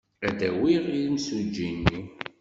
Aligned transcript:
Ad 0.27 0.33
d-awiɣ 0.39 0.83
imsujji-nni. 1.05 1.99